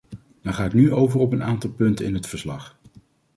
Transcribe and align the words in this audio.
Dan 0.41 0.53
ga 0.53 0.65
ik 0.65 0.73
nu 0.73 0.93
over 0.93 1.19
op 1.19 1.31
een 1.31 1.43
aantal 1.43 1.69
punten 1.71 2.05
in 2.05 2.13
het 2.13 2.27
verslag. 2.27 2.79